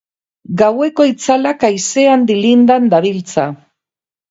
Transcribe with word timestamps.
Gaueko 0.61 1.05
itzalak 1.09 1.67
haizean 1.69 2.25
dilindan 2.33 2.91
dabiltza. 2.97 3.49